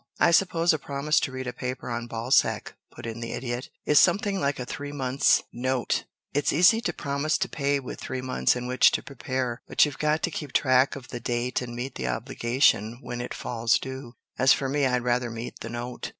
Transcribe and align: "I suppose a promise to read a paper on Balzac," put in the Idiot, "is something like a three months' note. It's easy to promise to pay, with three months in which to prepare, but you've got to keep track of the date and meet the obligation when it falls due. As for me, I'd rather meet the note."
"I 0.19 0.31
suppose 0.31 0.73
a 0.73 0.79
promise 0.79 1.19
to 1.19 1.31
read 1.31 1.45
a 1.45 1.53
paper 1.53 1.87
on 1.87 2.07
Balzac," 2.07 2.73
put 2.89 3.05
in 3.05 3.19
the 3.19 3.33
Idiot, 3.33 3.69
"is 3.85 3.99
something 3.99 4.39
like 4.39 4.57
a 4.57 4.65
three 4.65 4.91
months' 4.91 5.43
note. 5.53 6.05
It's 6.33 6.51
easy 6.51 6.81
to 6.81 6.91
promise 6.91 7.37
to 7.37 7.47
pay, 7.47 7.79
with 7.79 8.01
three 8.01 8.19
months 8.23 8.55
in 8.55 8.65
which 8.65 8.89
to 8.93 9.03
prepare, 9.03 9.61
but 9.67 9.85
you've 9.85 9.99
got 9.99 10.23
to 10.23 10.31
keep 10.31 10.53
track 10.53 10.95
of 10.95 11.09
the 11.09 11.19
date 11.19 11.61
and 11.61 11.75
meet 11.75 11.93
the 11.93 12.07
obligation 12.07 12.97
when 13.03 13.21
it 13.21 13.35
falls 13.35 13.77
due. 13.77 14.15
As 14.39 14.53
for 14.53 14.67
me, 14.67 14.87
I'd 14.87 15.03
rather 15.03 15.29
meet 15.29 15.59
the 15.59 15.69
note." 15.69 16.09